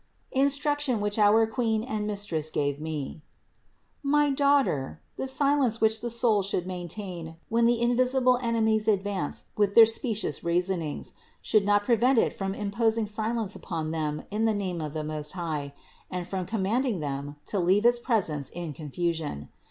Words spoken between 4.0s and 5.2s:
372. My daughter,